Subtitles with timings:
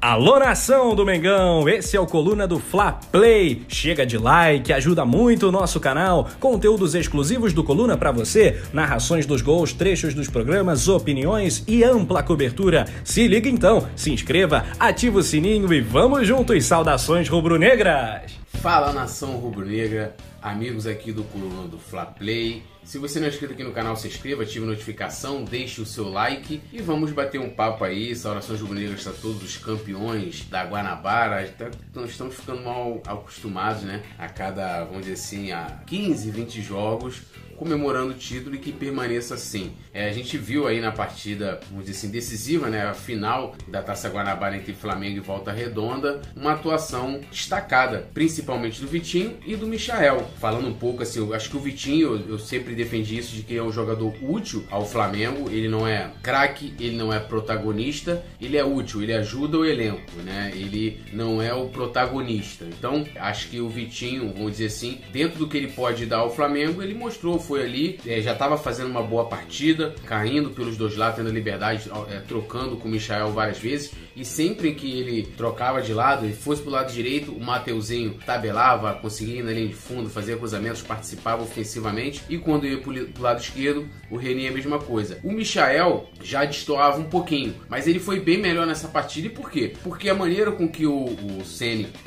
[0.00, 3.62] Alô nação do Mengão, esse é o Coluna do Fla Play.
[3.66, 6.28] Chega de like, ajuda muito o nosso canal.
[6.38, 12.22] Conteúdos exclusivos do Coluna para você, narrações dos gols, trechos dos programas, opiniões e ampla
[12.22, 12.84] cobertura.
[13.02, 16.64] Se liga então, se inscreva, ativa o sininho e vamos juntos.
[16.64, 18.37] Saudações rubro-negras.
[18.60, 22.64] Fala nação rubro-negra, amigos aqui do Coluna do Fla Play.
[22.82, 25.86] Se você não é inscrito aqui no canal, se inscreva, ative a notificação, deixe o
[25.86, 28.16] seu like e vamos bater um papo aí.
[28.16, 31.46] Saudações rubro-negras para todos os campeões da Guanabara.
[31.56, 34.02] Tá, nós estamos ficando mal acostumados, né?
[34.18, 37.22] A cada, vamos dizer assim, a 15, 20 jogos
[37.58, 39.72] comemorando o título e que permaneça assim.
[39.92, 43.82] É, a gente viu aí na partida, vamos dizer assim, decisiva, né, a final da
[43.82, 49.66] Taça Guanabara entre Flamengo e Volta Redonda, uma atuação destacada, principalmente do Vitinho e do
[49.66, 50.28] Michael.
[50.38, 53.42] Falando um pouco assim, eu acho que o Vitinho, eu, eu sempre defendi isso de
[53.42, 58.24] que é um jogador útil ao Flamengo, ele não é craque, ele não é protagonista,
[58.40, 60.52] ele é útil, ele ajuda o elenco, né?
[60.54, 62.64] Ele não é o protagonista.
[62.64, 66.34] Então, acho que o Vitinho, vamos dizer assim, dentro do que ele pode dar ao
[66.34, 70.94] Flamengo, ele mostrou foi ali, é, já estava fazendo uma boa partida, caindo pelos dois
[70.94, 73.90] lados, tendo liberdade, é, trocando com o Michael várias vezes.
[74.14, 78.92] E sempre que ele trocava de lado e fosse pro lado direito, o Mateuzinho tabelava,
[78.94, 82.20] conseguia ir na linha de fundo, fazia cruzamentos, participava ofensivamente.
[82.28, 85.18] E quando ia pro, lado esquerdo, o Reni a mesma coisa.
[85.22, 89.28] O Michael já destoava um pouquinho, mas ele foi bem melhor nessa partida.
[89.28, 89.72] E por quê?
[89.84, 91.42] Porque a maneira com que o, o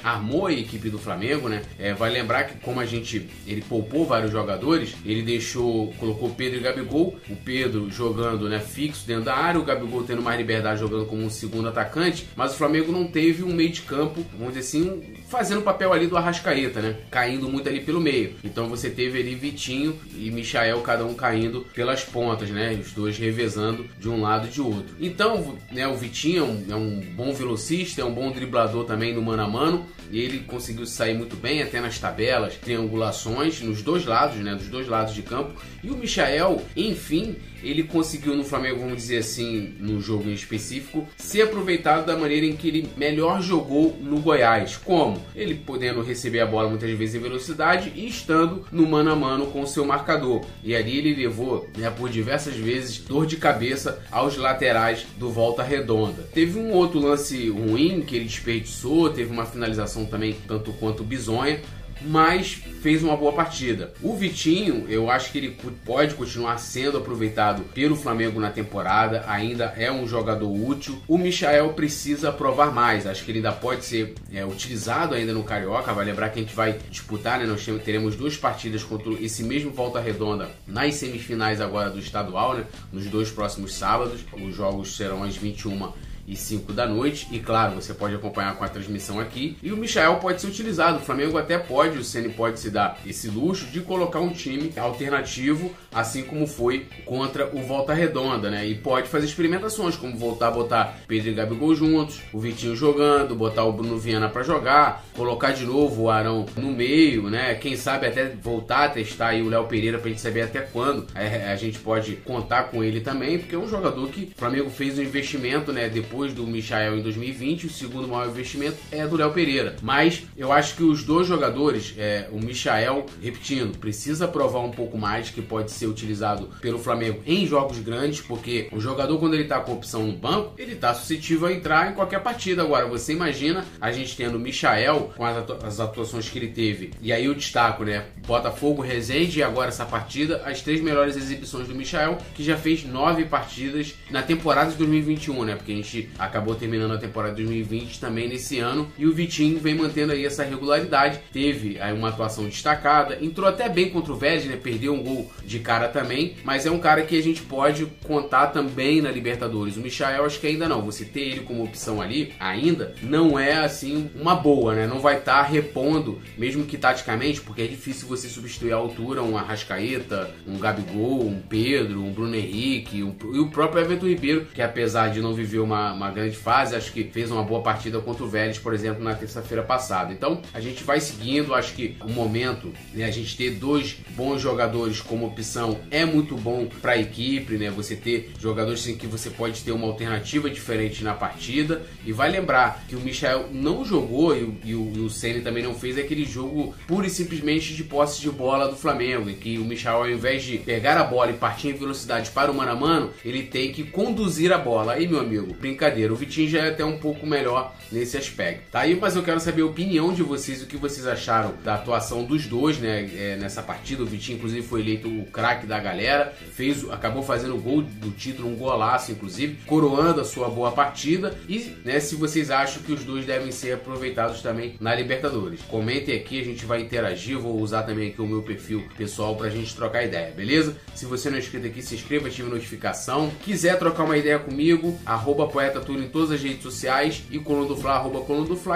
[0.03, 1.61] armou a equipe do Flamengo, né?
[1.79, 6.59] É, vai lembrar que como a gente ele poupou vários jogadores, ele deixou, colocou Pedro
[6.59, 10.79] e Gabigol, o Pedro jogando né, fixo dentro da área, o Gabigol tendo mais liberdade
[10.79, 14.53] jogando como um segundo atacante, mas o Flamengo não teve um meio de campo, vamos
[14.53, 16.97] dizer assim, fazendo o papel ali do Arrascaeta, né?
[17.09, 18.35] Caindo muito ali pelo meio.
[18.43, 22.77] Então você teve ali Vitinho e Michael, cada um caindo pelas pontas, né?
[22.79, 24.95] Os dois revezando de um lado e de outro.
[24.99, 29.13] Então, né, o Vitinho é um, é um bom velocista, é um bom driblador também
[29.13, 33.81] no mano a mano, e ele conseguiu sair muito bem até nas tabelas, triangulações nos
[33.81, 34.53] dois lados, né?
[34.55, 35.53] Dos dois lados de de campo.
[35.83, 41.07] E o Michael, enfim, ele conseguiu no Flamengo, vamos dizer assim, no jogo em específico,
[41.17, 44.77] ser aproveitado da maneira em que ele melhor jogou no Goiás.
[44.77, 45.21] Como?
[45.35, 49.47] Ele podendo receber a bola muitas vezes em velocidade e estando no mano a mano
[49.47, 50.43] com o seu marcador.
[50.63, 55.63] E ali ele levou, né, por diversas vezes, dor de cabeça aos laterais do Volta
[55.63, 56.23] Redonda.
[56.33, 61.61] Teve um outro lance ruim que ele desperdiçou, teve uma finalização também tanto quanto bizonha,
[62.05, 63.93] mas fez uma boa partida.
[64.01, 69.65] O Vitinho, eu acho que ele pode continuar sendo aproveitado pelo Flamengo na temporada, ainda
[69.77, 71.01] é um jogador útil.
[71.07, 75.43] O Michael precisa provar mais, acho que ele ainda pode ser é, utilizado ainda no
[75.43, 75.93] Carioca.
[75.93, 77.45] Vai lembrar que a gente vai disputar, né?
[77.45, 82.65] Nós teremos duas partidas contra esse mesmo Volta Redonda nas semifinais agora do estadual, né?
[82.91, 84.21] Nos dois próximos sábados.
[84.33, 85.91] Os jogos serão às 21
[86.27, 87.27] e 5 da noite.
[87.31, 89.57] E claro, você pode acompanhar com a transmissão aqui.
[89.61, 90.97] E o Michael pode ser utilizado.
[90.97, 94.71] O Flamengo até pode, o Ceni pode se dar esse luxo de colocar um time
[94.77, 98.67] alternativo, assim como foi contra o Volta Redonda, né?
[98.67, 103.35] E pode fazer experimentações, como voltar a botar Pedro e Gabigol juntos, o Vitinho jogando,
[103.35, 107.55] botar o Bruno Viana para jogar, colocar de novo o Arão no meio, né?
[107.55, 111.07] Quem sabe até voltar a testar aí o Léo Pereira pra gente saber até quando
[111.15, 114.97] a gente pode contar com ele também, porque é um jogador que o Flamengo fez
[114.97, 115.89] um investimento, né?
[115.89, 119.77] Depois depois do Michael em 2020, o segundo maior investimento é do Léo Pereira.
[119.81, 124.97] Mas eu acho que os dois jogadores, é, o Michael, repetindo, precisa provar um pouco
[124.97, 129.45] mais que pode ser utilizado pelo Flamengo em jogos grandes, porque o jogador, quando ele
[129.45, 132.61] tá com opção no banco, ele tá suscetível a entrar em qualquer partida.
[132.61, 136.49] Agora, você imagina a gente tendo o Michael com as, atu as atuações que ele
[136.49, 138.03] teve, e aí o destaco, né?
[138.27, 142.83] Botafogo, Resende e agora essa partida, as três melhores exibições do Michael, que já fez
[142.83, 145.55] nove partidas na temporada de 2021, né?
[145.55, 148.91] Porque a gente acabou terminando a temporada de 2020 também nesse ano.
[148.97, 151.19] E o Vitinho vem mantendo aí essa regularidade.
[151.31, 154.57] Teve aí uma atuação destacada, entrou até bem contra o Vélez, né?
[154.61, 158.47] Perdeu um gol de cara também, mas é um cara que a gente pode contar
[158.47, 159.77] também na Libertadores.
[159.77, 160.81] O Michael acho que ainda não.
[160.83, 164.87] Você ter ele como opção ali ainda não é assim uma boa, né?
[164.87, 169.23] Não vai estar tá repondo, mesmo que taticamente, porque é difícil você substituir a altura
[169.23, 174.47] um Arrascaeta, um Gabigol, um Pedro, um Bruno Henrique um, e o próprio Everton Ribeiro,
[174.53, 177.99] que apesar de não viver uma uma, grande fase, acho que fez uma boa partida
[177.99, 180.13] contra o Vélez, por exemplo, na terça-feira passada.
[180.13, 184.41] Então a gente vai seguindo, acho que o momento, né, a gente ter dois bons
[184.41, 187.69] jogadores como opção é muito bom para a equipe, né?
[187.69, 192.29] Você ter jogadores em que você pode ter uma alternativa diferente na partida e vai
[192.29, 196.25] lembrar que o Michel não jogou e, o, e o Ceni também não fez aquele
[196.25, 200.09] jogo pura e simplesmente de posse de bola do Flamengo, em que o Michel ao
[200.09, 203.43] invés de pegar a bola e partir em velocidade para o mano a mano, ele
[203.43, 204.93] tem que conduzir a bola.
[204.93, 206.13] Aí, meu amigo, brinca brincadeira.
[206.13, 208.69] O Vitinho já é até um pouco melhor nesse aspecto.
[208.71, 211.75] Tá aí, mas eu quero saber a opinião de vocês, o que vocês acharam da
[211.75, 214.03] atuação dos dois, né, é, nessa partida.
[214.03, 218.11] O Vitinho, inclusive, foi eleito o craque da galera, fez, acabou fazendo o gol do
[218.11, 221.35] título, um golaço, inclusive, coroando a sua boa partida.
[221.49, 225.61] E, né, se vocês acham que os dois devem ser aproveitados também na Libertadores.
[225.63, 229.49] Comentem aqui, a gente vai interagir, vou usar também aqui o meu perfil pessoal pra
[229.49, 230.75] gente trocar ideia, beleza?
[230.93, 233.31] Se você não é inscrito aqui, se inscreva, ative a notificação.
[233.41, 237.75] Quiser trocar uma ideia comigo, arroba Poeta Túlio em todas as redes sociais e Coluna
[237.89, 238.21] arroba.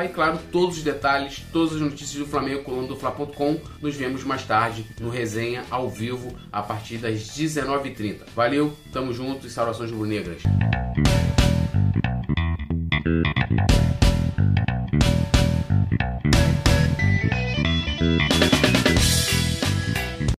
[0.06, 2.86] E claro, todos os detalhes, todas as notícias do Flamengo, coluna.
[3.82, 8.22] Nos vemos mais tarde no Resenha ao vivo a partir das 19h30.
[8.36, 10.44] Valeu, tamo junto e saudações rubro-negras.